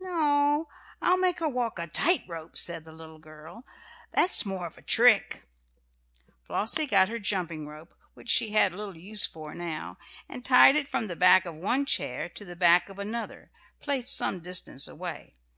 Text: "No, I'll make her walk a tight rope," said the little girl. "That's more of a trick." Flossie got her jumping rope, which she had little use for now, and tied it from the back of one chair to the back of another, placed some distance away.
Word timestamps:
"No, 0.00 0.68
I'll 1.02 1.18
make 1.18 1.40
her 1.40 1.48
walk 1.50 1.78
a 1.78 1.86
tight 1.86 2.24
rope," 2.26 2.56
said 2.56 2.86
the 2.86 2.92
little 2.94 3.18
girl. 3.18 3.66
"That's 4.14 4.46
more 4.46 4.66
of 4.66 4.78
a 4.78 4.80
trick." 4.80 5.46
Flossie 6.46 6.86
got 6.86 7.10
her 7.10 7.18
jumping 7.18 7.68
rope, 7.68 7.92
which 8.14 8.30
she 8.30 8.52
had 8.52 8.72
little 8.72 8.96
use 8.96 9.26
for 9.26 9.54
now, 9.54 9.98
and 10.26 10.42
tied 10.42 10.74
it 10.76 10.88
from 10.88 11.08
the 11.08 11.16
back 11.16 11.44
of 11.44 11.56
one 11.56 11.84
chair 11.84 12.30
to 12.30 12.46
the 12.46 12.56
back 12.56 12.88
of 12.88 12.98
another, 12.98 13.50
placed 13.78 14.16
some 14.16 14.40
distance 14.40 14.88
away. 14.88 15.34